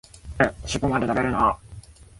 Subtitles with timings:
[0.41, 1.55] え、しっぽまで食べるの？